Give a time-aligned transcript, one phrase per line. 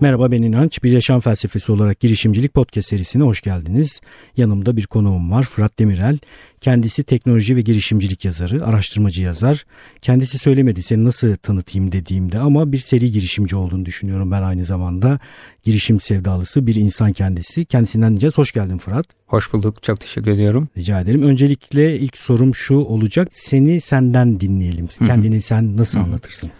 [0.00, 0.82] Merhaba ben İnanç.
[0.82, 4.00] Bir Yaşam Felsefesi olarak girişimcilik podcast serisine hoş geldiniz.
[4.36, 6.18] Yanımda bir konuğum var Fırat Demirel.
[6.60, 9.64] Kendisi teknoloji ve girişimcilik yazarı, araştırmacı yazar.
[10.02, 15.18] Kendisi söylemedi seni nasıl tanıtayım dediğimde ama bir seri girişimci olduğunu düşünüyorum ben aynı zamanda.
[15.62, 17.64] Girişim sevdalısı bir insan kendisi.
[17.64, 18.38] Kendisinden diyeceğiz.
[18.38, 19.06] Hoş geldin Fırat.
[19.26, 19.82] Hoş bulduk.
[19.82, 20.68] Çok teşekkür ediyorum.
[20.76, 21.22] Rica ederim.
[21.22, 23.28] Öncelikle ilk sorum şu olacak.
[23.32, 24.86] Seni senden dinleyelim.
[25.06, 26.50] Kendini sen nasıl anlatırsın?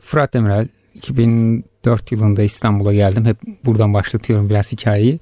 [0.00, 0.68] Fırat Demirel
[1.00, 3.24] 2004 yılında İstanbul'a geldim.
[3.24, 5.20] Hep buradan başlatıyorum biraz hikayeyi.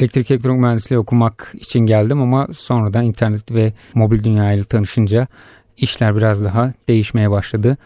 [0.00, 5.26] Elektrik elektronik mühendisliği okumak için geldim ama sonradan internet ve mobil dünyayla tanışınca
[5.76, 7.76] işler biraz daha değişmeye başladı.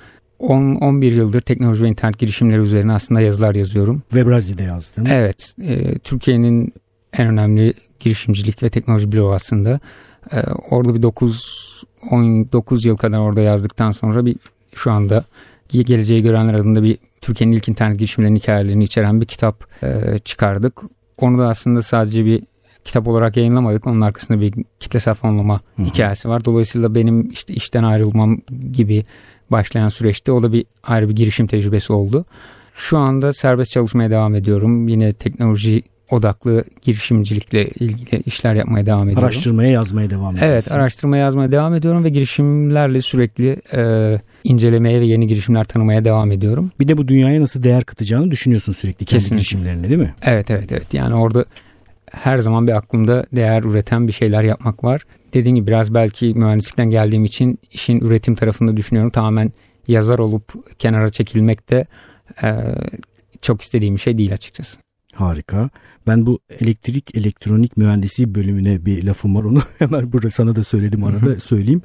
[0.40, 4.02] 10-11 yıldır teknoloji ve internet girişimleri üzerine aslında yazılar yazıyorum.
[4.10, 5.04] Webrazi'de yazdın.
[5.04, 5.54] Evet.
[5.62, 6.72] E, Türkiye'nin
[7.12, 9.80] en önemli girişimcilik ve teknoloji bloğu aslında.
[10.32, 10.40] E,
[10.70, 11.64] orada bir 9
[12.10, 14.36] 19 yıl kadar orada yazdıktan sonra bir
[14.74, 15.24] şu anda
[15.68, 20.80] Geleceği Görenler adında bir Türkiye'nin ilk internet girişimlerinin hikayelerini içeren bir kitap e, çıkardık.
[21.18, 22.42] Onu da aslında sadece bir
[22.84, 23.86] kitap olarak yayınlamadık.
[23.86, 25.86] Onun arkasında bir kitlesel fonlama Hı-hı.
[25.86, 26.44] hikayesi var.
[26.44, 28.38] Dolayısıyla benim işte işten ayrılmam
[28.72, 29.02] gibi
[29.50, 32.24] başlayan süreçte o da bir ayrı bir girişim tecrübesi oldu.
[32.74, 34.88] Şu anda serbest çalışmaya devam ediyorum.
[34.88, 39.24] Yine teknoloji odaklı girişimcilikle ilgili işler yapmaya devam ediyorum.
[39.24, 40.46] Araştırmaya yazmaya devam ediyorsun.
[40.46, 46.32] Evet araştırmaya yazmaya devam ediyorum ve girişimlerle sürekli e, incelemeye ve yeni girişimler tanımaya devam
[46.32, 46.70] ediyorum.
[46.80, 49.36] Bir de bu dünyaya nasıl değer katacağını düşünüyorsun sürekli kendi Kesinlikle.
[49.36, 50.14] girişimlerine değil mi?
[50.22, 51.44] Evet evet evet yani orada
[52.10, 55.02] her zaman bir aklımda değer üreten bir şeyler yapmak var.
[55.34, 59.10] Dediğim gibi biraz belki mühendislikten geldiğim için işin üretim tarafında düşünüyorum.
[59.10, 59.52] Tamamen
[59.88, 61.86] yazar olup kenara çekilmek de
[62.42, 62.54] e,
[63.42, 64.78] çok istediğim bir şey değil açıkçası.
[65.14, 65.70] Harika.
[66.06, 71.04] Ben bu elektrik elektronik mühendisi bölümüne bir lafım var onu hemen burada sana da söyledim
[71.04, 71.82] arada söyleyeyim.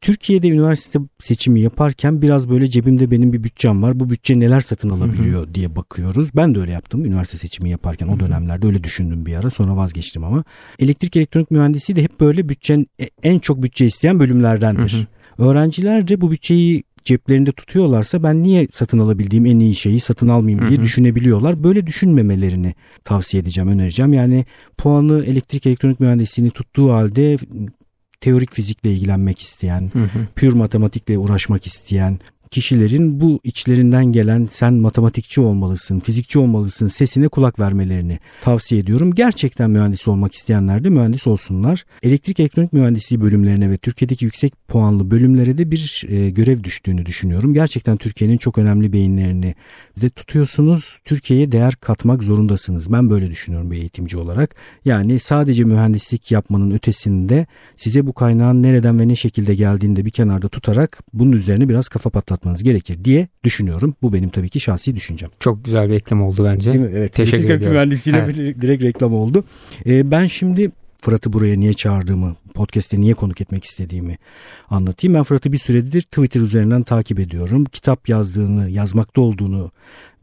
[0.00, 4.00] Türkiye'de üniversite seçimi yaparken biraz böyle cebimde benim bir bütçem var.
[4.00, 6.30] Bu bütçe neler satın alabiliyor diye bakıyoruz.
[6.36, 10.24] Ben de öyle yaptım üniversite seçimi yaparken o dönemlerde öyle düşündüm bir ara sonra vazgeçtim
[10.24, 10.44] ama.
[10.78, 15.06] Elektrik elektronik mühendisi de hep böyle bütçen e, en çok bütçe isteyen bölümlerdendir.
[15.38, 20.60] Öğrenciler de bu bütçeyi ceplerinde tutuyorlarsa ben niye satın alabildiğim en iyi şeyi satın almayayım
[20.60, 20.84] diye hı hı.
[20.84, 21.64] düşünebiliyorlar.
[21.64, 22.74] Böyle düşünmemelerini
[23.04, 24.12] tavsiye edeceğim, önereceğim.
[24.12, 24.44] Yani
[24.78, 27.36] puanı elektrik elektronik mühendisliğini tuttuğu halde
[28.20, 30.26] teorik fizikle ilgilenmek isteyen, hı hı.
[30.36, 32.20] pür matematikle uğraşmak isteyen,
[32.50, 39.14] kişilerin bu içlerinden gelen sen matematikçi olmalısın, fizikçi olmalısın sesine kulak vermelerini tavsiye ediyorum.
[39.14, 41.84] Gerçekten mühendis olmak isteyenler de mühendis olsunlar.
[42.02, 47.54] Elektrik elektronik mühendisliği bölümlerine ve Türkiye'deki yüksek puanlı bölümlere de bir e, görev düştüğünü düşünüyorum.
[47.54, 49.54] Gerçekten Türkiye'nin çok önemli beyinlerini
[50.00, 50.98] de tutuyorsunuz.
[51.04, 52.92] Türkiye'ye değer katmak zorundasınız.
[52.92, 54.54] Ben böyle düşünüyorum bir eğitimci olarak.
[54.84, 57.46] Yani sadece mühendislik yapmanın ötesinde
[57.76, 61.88] size bu kaynağın nereden ve ne şekilde geldiğini de bir kenarda tutarak bunun üzerine biraz
[61.88, 63.94] kafa patlatmak atmanız gerekir diye düşünüyorum.
[64.02, 65.30] Bu benim tabii ki şahsi düşüncem.
[65.40, 66.72] Çok güzel bir reklam oldu bence.
[66.72, 66.90] Değil mi?
[66.94, 67.12] Evet.
[67.12, 67.76] Teşekkür ediyorum.
[67.76, 68.60] mühendisliğine evet.
[68.60, 69.44] direkt reklam oldu.
[69.86, 70.70] Ee, ben şimdi
[71.02, 74.18] Fırat'ı buraya niye çağırdığımı, podcast'te niye konuk etmek istediğimi
[74.70, 75.14] anlatayım.
[75.14, 77.64] Ben Fırat'ı bir süredir Twitter üzerinden takip ediyorum.
[77.64, 79.70] Kitap yazdığını, yazmakta olduğunu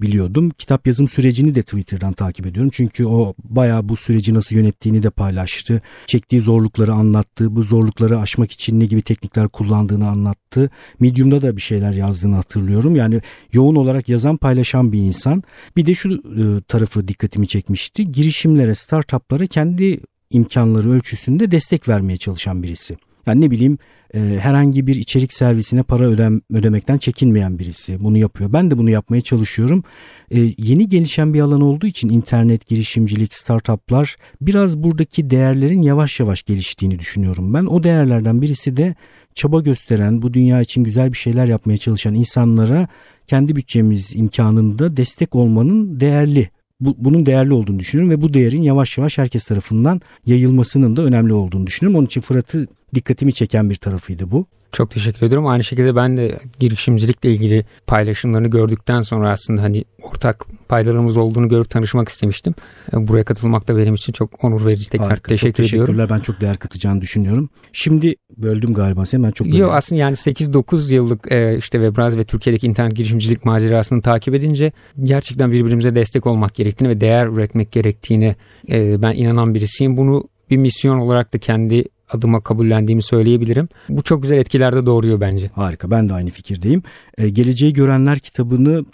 [0.02, 0.50] biliyordum.
[0.50, 2.72] Kitap yazım sürecini de Twitter'dan takip ediyorum.
[2.74, 5.82] Çünkü o bayağı bu süreci nasıl yönettiğini de paylaştı.
[6.06, 7.56] Çektiği zorlukları anlattı.
[7.56, 10.70] Bu zorlukları aşmak için ne gibi teknikler kullandığını anlattı.
[11.00, 12.96] Medium'da da bir şeyler yazdığını hatırlıyorum.
[12.96, 13.22] Yani
[13.54, 15.44] yoğun olarak yazan paylaşan bir insan.
[15.78, 18.12] Bir de şu e, tarafı dikkatimi çekmişti.
[18.12, 20.00] Girişimlere, startuplara kendi
[20.30, 22.98] imkanları ölçüsünde destek vermeye çalışan birisi.
[23.28, 23.78] Yani ne bileyim
[24.14, 28.54] e, herhangi bir içerik servisine para ödem, ödemekten çekinmeyen birisi bunu yapıyor.
[28.54, 29.84] Ben de bunu yapmaya çalışıyorum.
[30.32, 36.44] E, yeni gelişen bir alan olduğu için internet, girişimcilik, startuplar biraz buradaki değerlerin yavaş yavaş
[36.44, 37.66] geliştiğini düşünüyorum ben.
[37.66, 38.96] O değerlerden birisi de
[39.36, 42.88] çaba gösteren, bu dünya için güzel bir şeyler yapmaya çalışan insanlara
[43.28, 46.50] kendi bütçemiz imkanında destek olmanın değerli
[46.80, 51.34] bu, bunun değerli olduğunu düşünüyorum ve bu değerin yavaş yavaş herkes tarafından yayılmasının da önemli
[51.34, 52.00] olduğunu düşünüyorum.
[52.00, 54.46] Onun için Fırat'ı dikkatimi çeken bir tarafıydı bu.
[54.72, 55.48] Çok teşekkür ediyorum.
[55.48, 61.70] Aynı şekilde ben de girişimcilikle ilgili paylaşımlarını gördükten sonra aslında hani ortak paylarımız olduğunu görüp
[61.70, 62.54] tanışmak istemiştim.
[62.94, 64.90] E, buraya katılmak da benim için çok onur verici.
[64.90, 66.08] Tekrar Harika, teşekkür çok ediyorum.
[66.10, 67.50] Ben çok değer katacağını düşünüyorum.
[67.74, 72.24] Şimdi böldüm galiba seni ben çok Yok aslında yani 8-9 yıllık e, işte Webraz ve
[72.24, 74.72] Türkiye'deki internet girişimcilik macerasını takip edince
[75.04, 78.36] gerçekten birbirimize destek olmak gerektiğini ve değer üretmek gerektiğini
[78.70, 79.98] e, ben inanan birisiyim.
[79.98, 83.70] Bunu bir misyon olarak da kendi adıma kabullendiğimi söyleyebilirim.
[83.90, 85.48] Bu çok güzel etkiler de doğuruyor bence.
[85.56, 86.84] Harika ben de aynı fikirdeyim.
[87.18, 88.86] Ee, Geleceği Görenler kitabını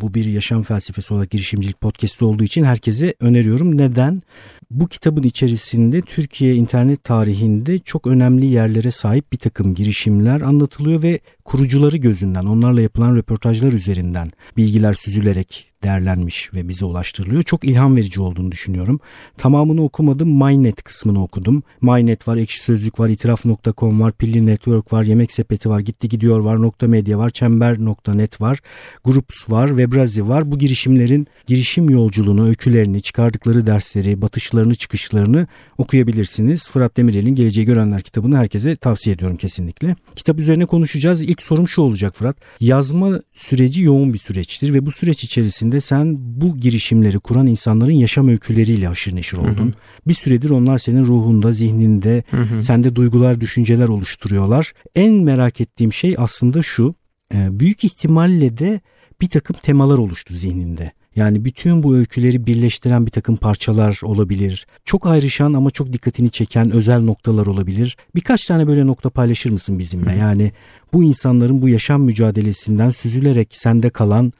[0.00, 3.76] bu bir yaşam felsefesi olarak girişimcilik podcast'i olduğu için herkese öneriyorum.
[3.76, 4.22] Neden?
[4.70, 11.20] Bu kitabın içerisinde Türkiye internet tarihinde çok önemli yerlere sahip bir takım girişimler anlatılıyor ve
[11.44, 17.42] kurucuları gözünden, onlarla yapılan röportajlar üzerinden bilgiler süzülerek değerlenmiş ve bize ulaştırılıyor.
[17.42, 19.00] Çok ilham verici olduğunu düşünüyorum.
[19.36, 20.28] Tamamını okumadım.
[20.28, 21.62] MyNet kısmını okudum.
[21.80, 26.38] MyNet var, Ekşi Sözlük var, itiraf.com var, Pilli Network var, Yemek Sepeti var, Gitti Gidiyor
[26.38, 28.58] var, Nokta Medya var, Çember.net var,
[29.04, 30.50] Groups var, Webrazi var.
[30.50, 35.46] Bu girişimlerin girişim yolculuğunu, öykülerini, çıkardıkları dersleri, batışlarını, çıkışlarını
[35.78, 36.70] okuyabilirsiniz.
[36.70, 39.96] Fırat Demirel'in Geleceği Görenler kitabını herkese tavsiye ediyorum kesinlikle.
[40.16, 41.22] Kitap üzerine konuşacağız.
[41.22, 42.36] İlk sorum şu olacak Fırat.
[42.60, 48.28] Yazma süreci yoğun bir süreçtir ve bu süreç içerisinde sen bu girişimleri kuran insanların yaşam
[48.28, 49.56] öyküleriyle haşır neşir oldun.
[49.58, 49.72] Hı hı.
[50.06, 52.62] Bir süredir onlar senin ruhunda, zihninde, hı hı.
[52.62, 54.72] sende duygular, düşünceler oluşturuyorlar.
[54.94, 56.94] En merak ettiğim şey aslında şu.
[57.34, 58.80] E, büyük ihtimalle de
[59.20, 60.92] bir takım temalar oluştu zihninde.
[61.16, 64.66] Yani bütün bu öyküleri birleştiren bir takım parçalar olabilir.
[64.84, 67.96] Çok ayrışan ama çok dikkatini çeken özel noktalar olabilir.
[68.14, 70.16] Birkaç tane böyle nokta paylaşır mısın bizimle?
[70.16, 70.52] Yani
[70.92, 74.32] bu insanların bu yaşam mücadelesinden süzülerek sende kalan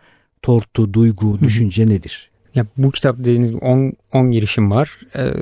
[0.43, 2.31] tortu, duygu, düşünce nedir?
[2.55, 3.61] Ya bu kitap dediğiniz gibi
[4.13, 4.99] 10 girişim var.
[5.17, 5.33] Ee,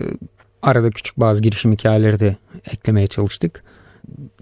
[0.62, 2.36] arada küçük bazı girişim hikayeleri de
[2.70, 3.62] eklemeye çalıştık.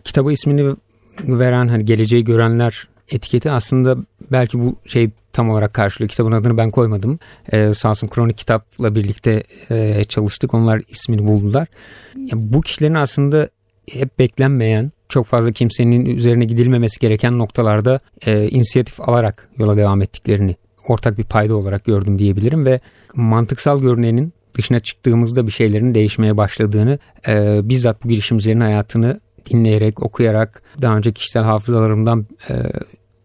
[0.04, 0.76] Kitaba ismini
[1.20, 3.96] veren hani geleceği görenler etiketi aslında
[4.32, 6.10] belki bu şey tam olarak karşılıyor.
[6.10, 7.18] Kitabın adını ben koymadım.
[7.52, 10.54] Ee, sağ olsun kronik kitapla birlikte e, çalıştık.
[10.54, 11.68] Onlar ismini buldular.
[12.16, 13.48] Ya, bu kişilerin aslında
[13.90, 20.56] hep beklenmeyen çok fazla kimsenin üzerine gidilmemesi gereken noktalarda e, inisiyatif alarak yola devam ettiklerini
[20.88, 22.78] ortak bir payda olarak gördüm diyebilirim ve
[23.14, 26.98] mantıksal görünenin dışına çıktığımızda bir şeylerin değişmeye başladığını
[27.28, 29.20] e, bizzat bu girişimcilerin hayatını
[29.50, 32.54] dinleyerek, okuyarak, daha önce kişisel hafızalarımdan e,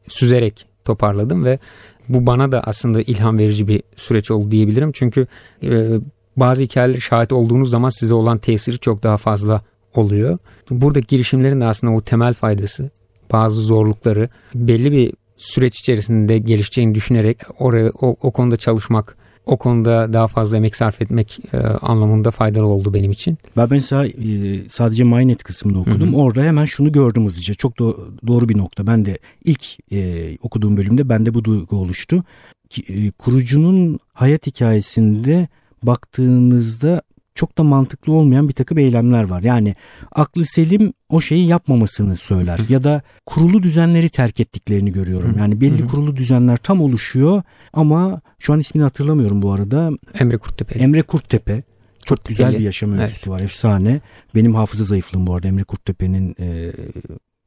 [0.07, 1.59] süzerek toparladım ve
[2.09, 4.91] bu bana da aslında ilham verici bir süreç oldu diyebilirim.
[4.91, 5.27] Çünkü
[5.63, 5.87] e,
[6.37, 9.59] bazı hikayeler şahit olduğunuz zaman size olan tesiri çok daha fazla
[9.95, 10.37] oluyor.
[10.69, 12.89] Burada girişimlerin de aslında o temel faydası,
[13.31, 20.13] bazı zorlukları belli bir süreç içerisinde gelişeceğini düşünerek oraya o, o konuda çalışmak, o konuda
[20.13, 23.37] daha fazla emek sarf etmek e, anlamında faydalı oldu benim için.
[23.57, 24.11] Ben mesela e,
[24.69, 26.13] sadece MyNet kısmını okudum.
[26.13, 26.21] Hı hı.
[26.21, 27.53] Orada hemen şunu gördüm hızlıca.
[27.53, 28.87] Çok do- doğru bir nokta.
[28.87, 32.23] Ben de ilk e, okuduğum bölümde bende bu duygu oluştu.
[32.69, 35.47] Ki, e, kurucunun hayat hikayesinde
[35.83, 37.01] baktığınızda
[37.39, 39.41] çok da mantıklı olmayan bir takım eylemler var.
[39.41, 39.75] Yani
[40.11, 45.35] aklı selim o şeyi yapmamasını söyler ya da kurulu düzenleri terk ettiklerini görüyorum.
[45.37, 47.41] Yani belli kurulu düzenler tam oluşuyor
[47.73, 49.91] ama şu an ismini hatırlamıyorum bu arada.
[50.13, 50.79] Emre Kurttepe.
[50.79, 51.63] Emre Kurttepe.
[52.05, 53.27] Çok güzel bir yaşam öyküsü evet.
[53.27, 53.39] var.
[53.39, 54.01] Efsane.
[54.35, 55.47] Benim hafıza zayıflığım bu arada.
[55.47, 56.71] Emre Kurttepe'nin e,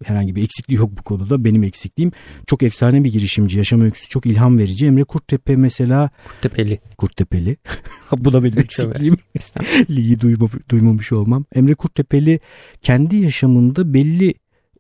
[0.05, 1.45] herhangi bir eksikliği yok bu konuda.
[1.45, 2.13] Benim eksikliğim.
[2.47, 3.59] Çok efsane bir girişimci.
[3.59, 4.87] Yaşam öyküsü çok ilham verici.
[4.87, 6.11] Emre Kurttepe mesela.
[6.29, 6.81] Kurttepeli.
[6.99, 7.57] Kurttepeli.
[8.19, 9.17] bu da benim eksikliğim.
[9.91, 11.45] Li'yi duyma, duymamış olmam.
[11.55, 12.41] Emre Kurttepeli
[12.81, 14.35] kendi yaşamında belli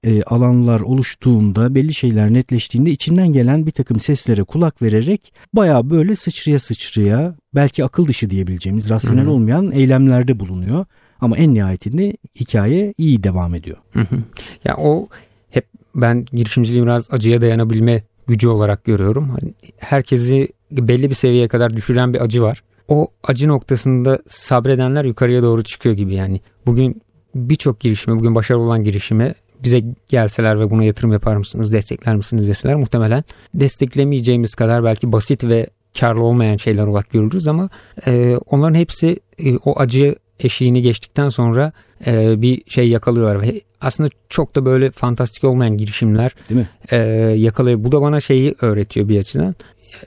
[0.04, 6.16] e, alanlar oluştuğunda belli şeyler netleştiğinde içinden gelen bir takım seslere kulak vererek baya böyle
[6.16, 9.30] sıçraya sıçraya belki akıl dışı diyebileceğimiz rasyonel Hı-hı.
[9.30, 10.86] olmayan eylemlerde bulunuyor.
[11.22, 13.76] Ama en nihayetinde hikaye iyi devam ediyor.
[13.92, 14.16] Hı hı.
[14.64, 15.08] Ya o
[15.50, 19.28] hep ben girişimciliği biraz acıya dayanabilme gücü olarak görüyorum.
[19.28, 22.60] Hani herkesi belli bir seviyeye kadar düşüren bir acı var.
[22.88, 26.40] O acı noktasında sabredenler yukarıya doğru çıkıyor gibi yani.
[26.66, 27.02] Bugün
[27.34, 29.34] birçok girişime, bugün başarılı olan girişime
[29.64, 35.44] bize gelseler ve buna yatırım yapar mısınız, destekler misiniz deseler muhtemelen desteklemeyeceğimiz kadar belki basit
[35.44, 35.66] ve
[36.00, 37.68] karlı olmayan şeyler olarak görürüz ama
[38.06, 41.72] e, onların hepsi e, o acıyı eşiğini geçtikten sonra
[42.06, 46.68] e, bir şey yakalıyorlar ve aslında çok da böyle fantastik olmayan girişimler Değil mi?
[46.90, 46.96] E,
[47.37, 47.84] yakalıyor.
[47.84, 49.54] Bu da bana şeyi öğretiyor bir açıdan.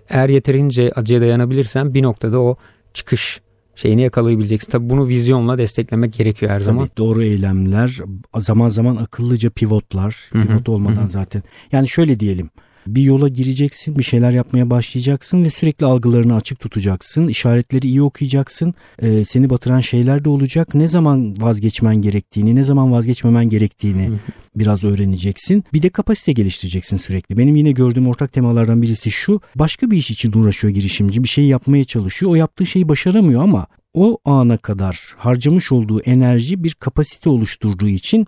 [0.10, 2.58] Eğer yeterince acıya dayanabilirsen bir noktada o
[2.94, 3.42] çıkış
[3.76, 4.72] şeyini yakalayabileceksin.
[4.72, 6.90] Tabii bunu vizyonla desteklemek gerekiyor her Tabii zaman.
[6.98, 8.00] Doğru eylemler,
[8.38, 11.44] zaman zaman akıllıca pivotlar, pivot olmadan zaten.
[11.72, 12.50] Yani şöyle diyelim
[12.88, 17.28] bir yola gireceksin, bir şeyler yapmaya başlayacaksın ve sürekli algılarını açık tutacaksın.
[17.28, 18.74] İşaretleri iyi okuyacaksın.
[19.02, 20.76] Ee, seni batıran şeyler de olacak.
[20.76, 24.12] Ne zaman vazgeçmen gerektiğini, ne zaman vazgeçmemen gerektiğini
[24.56, 25.64] biraz öğreneceksin.
[25.74, 27.38] Bir de kapasite geliştireceksin sürekli.
[27.38, 29.42] Benim yine gördüğüm ortak temalardan birisi şu.
[29.56, 31.24] Başka bir iş için uğraşıyor girişimci.
[31.24, 32.32] Bir şey yapmaya çalışıyor.
[32.32, 38.28] O yaptığı şeyi başaramıyor ama o ana kadar harcamış olduğu enerji bir kapasite oluşturduğu için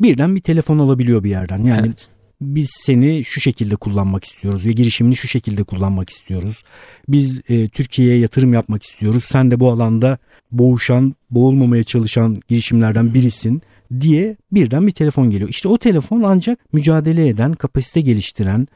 [0.00, 1.64] birden bir telefon alabiliyor bir yerden.
[1.64, 2.08] Yani evet
[2.40, 6.62] biz seni şu şekilde kullanmak istiyoruz ve girişimini şu şekilde kullanmak istiyoruz.
[7.08, 9.24] Biz e, Türkiye'ye yatırım yapmak istiyoruz.
[9.24, 10.18] Sen de bu alanda
[10.52, 13.62] boğuşan, boğulmamaya çalışan girişimlerden birisin
[14.00, 15.50] diye birden bir telefon geliyor.
[15.50, 18.68] İşte o telefon ancak mücadele eden, kapasite geliştiren,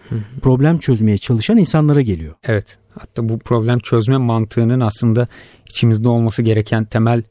[0.43, 2.35] problem çözmeye çalışan insanlara geliyor.
[2.45, 2.79] Evet.
[2.99, 5.27] Hatta bu problem çözme mantığının aslında
[5.69, 7.23] içimizde olması gereken temel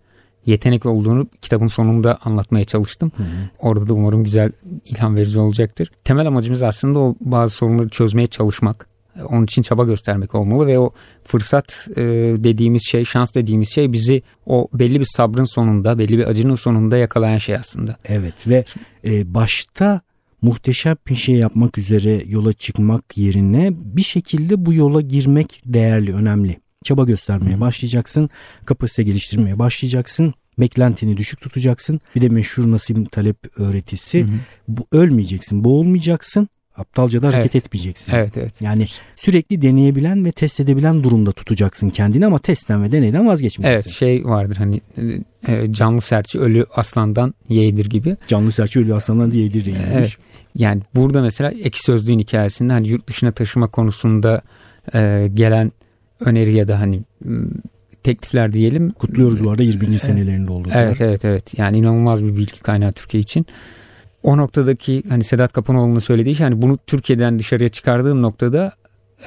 [0.46, 3.12] yetenek olduğunu kitabın sonunda anlatmaya çalıştım.
[3.18, 3.28] Hı hı.
[3.60, 4.52] Orada da umarım güzel
[4.86, 5.92] ilham verici olacaktır.
[6.04, 8.92] Temel amacımız aslında o bazı sorunları çözmeye çalışmak.
[9.30, 10.92] Onun için çaba göstermek olmalı ve o
[11.24, 12.02] fırsat e,
[12.38, 16.98] dediğimiz şey, şans dediğimiz şey bizi o belli bir sabrın sonunda, belli bir acının sonunda
[16.98, 17.98] yakalayan şey aslında.
[18.06, 18.66] Evet ve
[19.06, 20.02] e, başta
[20.42, 26.60] muhteşem bir şey yapmak üzere yola çıkmak yerine bir şekilde bu yola girmek değerli, önemli.
[26.84, 28.30] Çaba göstermeye başlayacaksın,
[28.66, 32.00] kapasite geliştirmeye başlayacaksın beklentini düşük tutacaksın.
[32.16, 34.22] Bir de meşhur Nasim Talep öğretisi.
[34.22, 34.32] Hı hı.
[34.68, 36.50] Bu ölmeyeceksin, boğulmayacaksın.
[36.78, 37.66] Aptalca da hareket evet.
[37.66, 38.12] etmeyeceksin.
[38.16, 38.62] Evet, evet.
[38.62, 43.90] Yani sürekli deneyebilen ve test edebilen durumda tutacaksın kendini ama testten ve deneyden vazgeçmeyeceksin.
[43.90, 44.82] Evet, şey vardır hani
[45.48, 48.16] e, canlı serçe ölü aslandan yeğdir gibi.
[48.28, 49.92] Canlı serçe ölü aslandan yeğdir yeğdir.
[49.92, 50.18] Evet.
[50.56, 54.42] Yani burada mesela ek sözlüğün hikayesinde hani yurt dışına taşıma konusunda
[54.94, 55.72] e, gelen
[56.22, 57.02] öneri ya da hani
[58.04, 58.90] teklifler diyelim.
[58.92, 60.00] Kutluyoruz bu arada 20.
[60.00, 61.60] senelerinde olduğu Evet evet evet.
[61.60, 63.46] Yani inanılmaz bir bilgi kaynağı Türkiye için.
[64.24, 68.72] O noktadaki hani Sedat Kapanoğlu'nun söylediği şey hani bunu Türkiye'den dışarıya çıkardığım noktada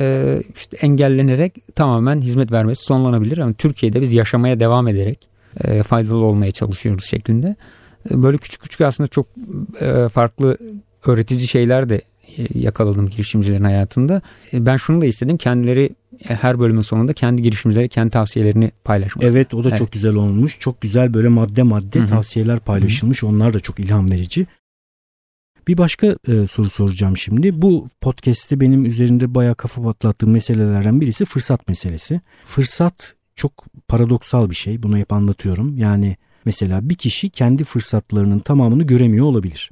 [0.01, 3.39] e, işte engellenerek tamamen hizmet vermesi sonlanabilir.
[3.39, 5.29] Ama Türkiye'de biz yaşamaya devam ederek
[5.65, 7.57] e, faydalı olmaya çalışıyoruz şeklinde.
[8.11, 9.27] E, böyle küçük küçük aslında çok
[9.81, 10.59] e, farklı
[11.07, 12.01] öğretici şeyler de
[12.55, 14.23] yakaladım girişimcilerin hayatında.
[14.53, 15.91] Ben şunu da istedim kendileri
[16.28, 19.28] her bölümün sonunda kendi girişimcileri kendi tavsiyelerini paylaşması.
[19.28, 19.78] Evet o da evet.
[19.78, 20.57] çok güzel olmuş.
[20.61, 22.07] Çok güzel böyle madde madde Hı-hı.
[22.07, 23.23] tavsiyeler paylaşılmış.
[23.23, 23.31] Hı-hı.
[23.31, 24.47] Onlar da çok ilham verici.
[25.69, 27.62] Bir başka e, soru soracağım şimdi.
[27.62, 32.21] Bu podcast'te benim üzerinde bayağı kafa patlattığım meselelerden birisi fırsat meselesi.
[32.45, 34.83] Fırsat çok paradoksal bir şey.
[34.83, 35.76] Bunu hep anlatıyorum.
[35.76, 39.71] Yani mesela bir kişi kendi fırsatlarının tamamını göremiyor olabilir.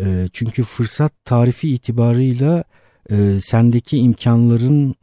[0.00, 2.64] E, çünkü fırsat tarifi itibarıyla
[3.10, 4.94] e, sendeki imkanların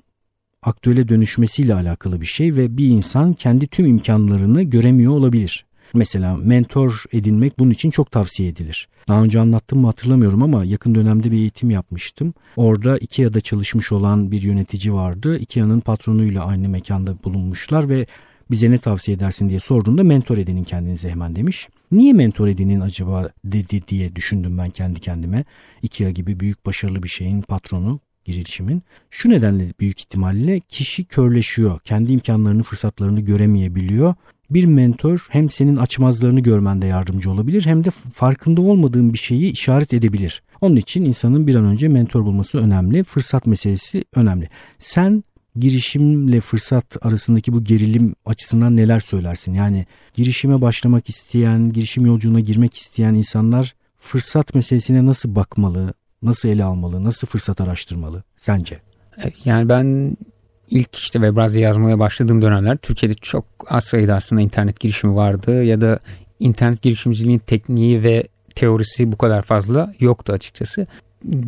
[0.66, 5.66] aktüele dönüşmesiyle alakalı bir şey ve bir insan kendi tüm imkanlarını göremiyor olabilir.
[5.94, 8.88] Mesela mentor edinmek bunun için çok tavsiye edilir.
[9.08, 12.34] Daha önce anlattım mı hatırlamıyorum ama yakın dönemde bir eğitim yapmıştım.
[12.56, 15.38] Orada IKEA'da çalışmış olan bir yönetici vardı.
[15.38, 18.06] IKEA'nın patronuyla aynı mekanda bulunmuşlar ve
[18.52, 21.70] bize ne tavsiye edersin diye sorduğunda mentor edinin kendinize hemen demiş.
[21.92, 25.46] Niye mentor edinin acaba dedi diye düşündüm ben kendi kendime.
[25.82, 28.84] IKEA gibi büyük başarılı bir şeyin patronu girişimin.
[29.10, 31.80] Şu nedenle büyük ihtimalle kişi körleşiyor.
[31.80, 34.14] Kendi imkanlarını, fırsatlarını göremeyebiliyor.
[34.50, 39.94] Bir mentor hem senin açmazlarını görmende yardımcı olabilir hem de farkında olmadığın bir şeyi işaret
[39.94, 40.44] edebilir.
[40.62, 43.04] Onun için insanın bir an önce mentor bulması önemli.
[43.04, 44.50] Fırsat meselesi önemli.
[44.80, 45.24] Sen
[45.56, 49.54] girişimle fırsat arasındaki bu gerilim açısından neler söylersin?
[49.54, 55.94] Yani girişime başlamak isteyen, girişim yolculuğuna girmek isteyen insanlar fırsat meselesine nasıl bakmalı,
[56.26, 58.80] nasıl ele almalı, nasıl fırsat araştırmalı sence?
[59.46, 60.18] Yani ben
[60.70, 65.82] ilk işte Webrazi yazmaya başladığım dönemler Türkiye'de çok az sayıda aslında internet girişimi vardı ya
[65.82, 66.00] da
[66.40, 70.86] internet girişimciliğin tekniği ve teorisi bu kadar fazla yoktu açıkçası.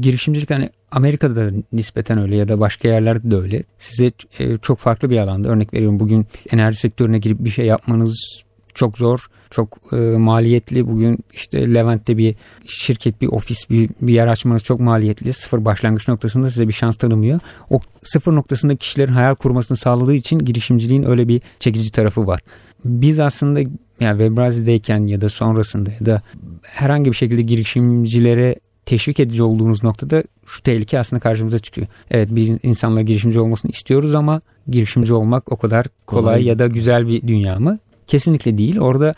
[0.01, 3.63] Girişimcilik hani Amerika'da da nispeten öyle ya da başka yerlerde de öyle.
[3.77, 8.43] Size e, çok farklı bir alanda örnek veriyorum bugün enerji sektörüne girip bir şey yapmanız
[8.77, 10.87] çok zor, çok e, maliyetli.
[10.87, 15.33] Bugün işte Levent'te bir şirket, bir ofis, bir, bir yer açmanız çok maliyetli.
[15.33, 17.39] Sıfır başlangıç noktasında size bir şans tanımıyor.
[17.69, 22.39] O sıfır noktasında kişilerin hayal kurmasını sağladığı için girişimciliğin öyle bir çekici tarafı var.
[22.85, 23.59] Biz aslında
[23.99, 26.21] yani Webrazi'deyken ya da sonrasında ya da
[26.61, 28.55] herhangi bir şekilde girişimcilere
[28.85, 31.87] teşvik edici olduğunuz noktada şu tehlike aslında karşımıza çıkıyor.
[32.11, 36.43] Evet bir insanla girişimci olmasını istiyoruz ama girişimci olmak o kadar kolay, kolay.
[36.43, 37.79] ya da güzel bir dünya mı?
[38.07, 38.79] Kesinlikle değil.
[38.79, 39.15] Orada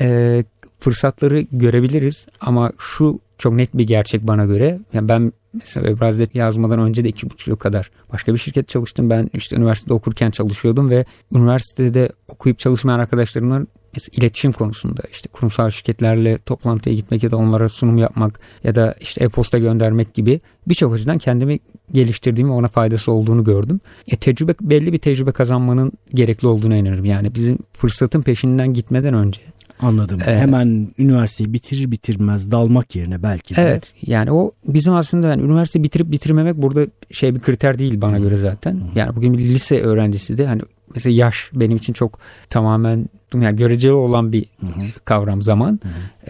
[0.00, 0.44] e,
[0.80, 4.78] fırsatları görebiliriz ama şu çok net bir gerçek bana göre.
[4.92, 9.10] Yani ben mesela Ebraz'da yazmadan önce de iki buçuk yıl kadar başka bir şirket çalıştım.
[9.10, 13.66] Ben işte üniversitede okurken çalışıyordum ve üniversitede okuyup çalışmayan arkadaşlarımla
[13.98, 18.94] mesela iletişim konusunda işte kurumsal şirketlerle toplantıya gitmek ya da onlara sunum yapmak ya da
[19.00, 21.58] işte e-posta göndermek gibi birçok açıdan kendimi
[21.92, 23.80] geliştirdiğimi ona faydası olduğunu gördüm.
[24.08, 27.04] E, tecrübe belli bir tecrübe kazanmanın gerekli olduğuna inanıyorum.
[27.04, 29.40] Yani bizim fırsatın peşinden gitmeden önce
[29.80, 30.20] Anladım.
[30.26, 33.62] Ee, Hemen üniversiteyi bitirir bitirmez dalmak yerine belki de.
[33.62, 33.94] Evet.
[34.06, 38.36] Yani o bizim aslında yani üniversite bitirip bitirmemek burada şey bir kriter değil bana göre
[38.36, 38.80] zaten.
[38.94, 40.62] Yani bugün bir lise öğrencisi de hani
[40.94, 42.18] mesela yaş benim için çok
[42.50, 44.82] tamamen yani göreceli olan bir Hı-hı.
[45.04, 45.80] kavram zaman.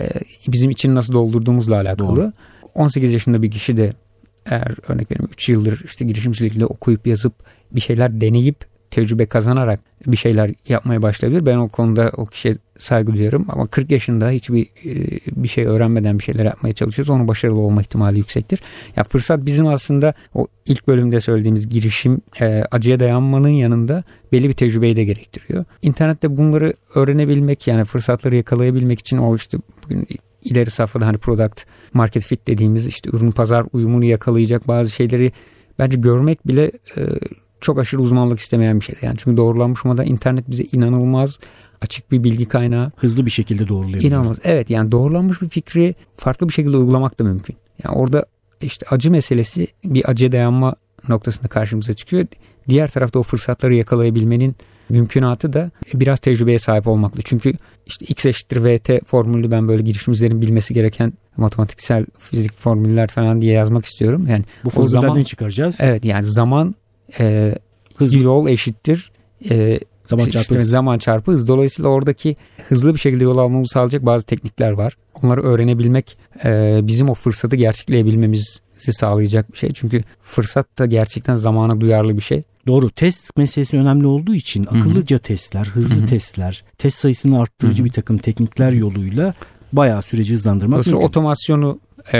[0.01, 0.09] Ee,
[0.49, 2.17] bizim için nasıl doldurduğumuzla alakalı.
[2.17, 2.33] Doğru.
[2.75, 3.93] 18 yaşında bir kişi de
[4.47, 7.33] eğer örnek veriyorum 3 yıldır işte girişimcilikle okuyup yazıp
[7.73, 8.57] bir şeyler deneyip
[8.91, 11.47] tecrübe kazanarak bir şeyler yapmaya başlayabilir.
[11.47, 16.19] Ben o konuda o kişiye saygı duyuyorum ama 40 yaşında hiçbir e, bir şey öğrenmeden
[16.19, 17.11] bir şeyler yapmaya çalışıyoruz.
[17.11, 18.61] Onun başarılı olma ihtimali yüksektir.
[18.97, 24.03] Ya fırsat bizim aslında o ilk bölümde söylediğimiz girişim e, acıya dayanmanın yanında
[24.33, 25.65] belli bir tecrübeyi de gerektiriyor.
[25.83, 30.07] İnternette bunları öğrenebilmek yani fırsatları yakalayabilmek için o işte bugün
[30.45, 35.33] ileri safhada hani product market fit dediğimiz işte ürün pazar uyumunu yakalayacak bazı şeyleri
[35.79, 37.03] bence görmek bile e,
[37.61, 38.95] çok aşırı uzmanlık istemeyen bir şey.
[39.03, 41.39] Yani çünkü doğrulanmış model internet bize inanılmaz
[41.83, 42.93] açık bir bilgi kaynağı.
[42.97, 44.11] Hızlı bir şekilde doğrulayabilir.
[44.11, 44.37] İnanılmaz.
[44.45, 47.57] Evet yani doğrulanmış bir fikri farklı bir şekilde uygulamak da mümkün.
[47.85, 48.27] Yani orada
[48.63, 50.75] işte acı meselesi bir acıya dayanma
[51.09, 52.27] noktasında karşımıza çıkıyor.
[52.69, 54.57] Diğer tarafta o fırsatları yakalayabilmenin
[54.89, 57.23] mümkünatı da biraz tecrübeye sahip olmakla.
[57.25, 57.53] Çünkü
[57.87, 63.53] işte x eşittir vt formülü ben böyle girişimcilerin bilmesi gereken matematiksel fizik formüller falan diye
[63.53, 64.27] yazmak istiyorum.
[64.31, 65.77] Yani bu o zaman ne çıkaracağız?
[65.81, 66.75] Evet yani zaman
[67.21, 67.55] e,
[67.97, 69.11] hız yol eşittir
[69.51, 70.71] e, zaman çarpı işte hız.
[70.71, 71.49] zaman çarpı hız.
[71.49, 72.35] Dolayısıyla oradaki
[72.69, 74.97] hızlı bir şekilde yol almamızı sağlayacak bazı teknikler var.
[75.23, 79.73] Onları öğrenebilmek e, bizim o fırsatı gerçekleyebilmemizi sağlayacak bir şey.
[79.75, 82.43] Çünkü fırsat da gerçekten zamana duyarlı bir şey.
[82.67, 82.91] Doğru.
[82.91, 85.23] Test meselesi önemli olduğu için akıllıca Hı-hı.
[85.23, 86.07] testler, hızlı Hı-hı.
[86.07, 87.85] testler, test sayısını arttırıcı Hı-hı.
[87.85, 89.35] bir takım teknikler yoluyla
[89.73, 91.09] bayağı süreci hızlandırmak Dolayısıyla mümkün.
[91.09, 91.79] otomasyonu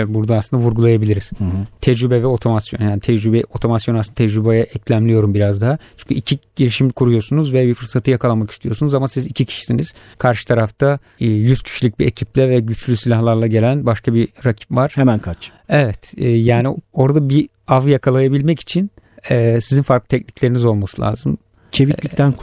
[0.09, 1.31] burada aslında vurgulayabiliriz.
[1.39, 1.67] Hı hı.
[1.81, 2.81] Tecrübe ve otomasyon.
[2.81, 5.77] Yani tecrübe, otomasyon aslında tecrübeye eklemliyorum biraz daha.
[5.97, 9.95] Çünkü iki girişim kuruyorsunuz ve bir fırsatı yakalamak istiyorsunuz ama siz iki kişisiniz.
[10.19, 14.93] Karşı tarafta 100 e, kişilik bir ekiple ve güçlü silahlarla gelen başka bir rakip var.
[14.95, 15.53] Hemen kaç.
[15.69, 16.15] Evet.
[16.17, 18.91] E, yani orada bir av yakalayabilmek için
[19.31, 21.39] e, sizin farklı teknikleriniz olması lazım.
[21.73, 22.35] Çeviklikten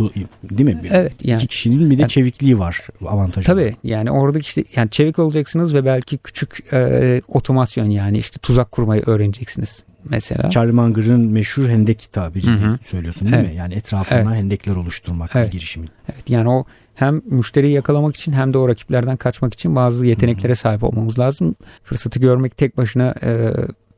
[0.44, 0.82] değil mi?
[0.92, 1.14] Evet.
[1.24, 3.48] Yani, İki kişinin bir de yani, çevikliği var avantajı.
[3.48, 8.72] Tabii yani oradaki işte yani çevik olacaksınız ve belki küçük e, otomasyon yani işte tuzak
[8.72, 10.50] kurmayı öğreneceksiniz mesela.
[10.50, 12.46] Charlie Munger'ın meşhur hendek tabiri
[12.84, 13.50] söylüyorsun değil evet.
[13.50, 13.56] mi?
[13.56, 14.30] Yani etrafına evet.
[14.30, 15.52] hendekler oluşturmak evet.
[15.52, 15.90] girişimin.
[16.14, 16.66] Evet yani o
[16.96, 20.56] hem müşteriyi yakalamak için hem de o rakiplerden kaçmak için bazı yeteneklere Hı-hı.
[20.56, 21.56] sahip olmamız lazım.
[21.84, 23.54] Fırsatı görmek tek başına e,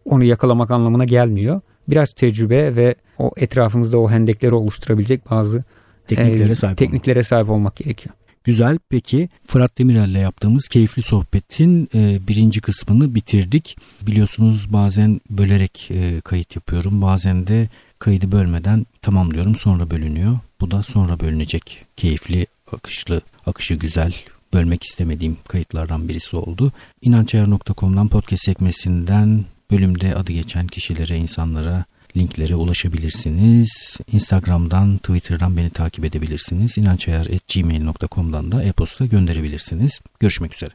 [0.06, 5.64] onu yakalamak anlamına gelmiyor biraz tecrübe ve o etrafımızda o hendekleri oluşturabilecek bazı
[6.08, 7.28] tekniklere, e, sahip, tekniklere olmak.
[7.28, 8.16] sahip olmak gerekiyor.
[8.44, 8.80] Güzel.
[8.90, 13.78] Peki Fırat Demirel'le yaptığımız keyifli sohbetin e, birinci kısmını bitirdik.
[14.02, 17.02] Biliyorsunuz bazen bölerek e, kayıt yapıyorum.
[17.02, 20.40] Bazen de kaydı bölmeden tamamlıyorum sonra bölünüyor.
[20.62, 24.16] Bu da sonra bölünecek keyifli, akışlı, akışı güzel,
[24.54, 26.72] bölmek istemediğim kayıtlardan birisi oldu.
[27.02, 31.86] İnançayar.com'dan podcast sekmesinden Bölümde adı geçen kişilere, insanlara,
[32.18, 33.98] linklere ulaşabilirsiniz.
[34.14, 36.78] Instagram'dan, Twitter'dan beni takip edebilirsiniz.
[36.78, 40.02] İnançayar.gmail.com'dan da e-posta gönderebilirsiniz.
[40.20, 40.72] Görüşmek üzere.